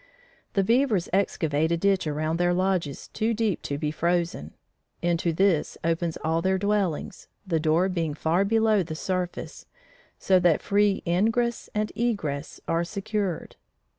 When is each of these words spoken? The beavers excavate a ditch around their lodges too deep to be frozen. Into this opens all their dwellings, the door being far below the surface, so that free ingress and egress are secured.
The 0.53 0.63
beavers 0.63 1.09
excavate 1.13 1.71
a 1.71 1.77
ditch 1.77 2.07
around 2.07 2.37
their 2.37 2.55
lodges 2.55 3.09
too 3.09 3.35
deep 3.35 3.61
to 3.61 3.77
be 3.77 3.91
frozen. 3.91 4.55
Into 5.03 5.31
this 5.31 5.77
opens 5.83 6.17
all 6.23 6.41
their 6.41 6.57
dwellings, 6.57 7.27
the 7.45 7.59
door 7.59 7.87
being 7.87 8.15
far 8.15 8.43
below 8.43 8.81
the 8.81 8.95
surface, 8.95 9.67
so 10.17 10.39
that 10.39 10.63
free 10.63 11.03
ingress 11.05 11.69
and 11.75 11.91
egress 11.95 12.59
are 12.67 12.83
secured. 12.83 13.57